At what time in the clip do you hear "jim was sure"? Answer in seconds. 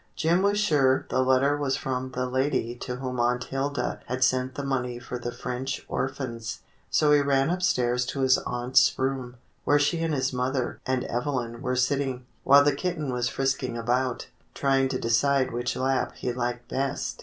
0.15-1.05